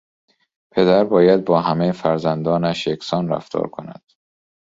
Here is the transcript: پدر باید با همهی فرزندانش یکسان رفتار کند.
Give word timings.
پدر 0.71 1.03
باید 1.03 1.45
با 1.45 1.61
همهی 1.61 1.91
فرزندانش 1.91 2.87
یکسان 2.87 3.27
رفتار 3.27 3.67
کند. 3.69 4.01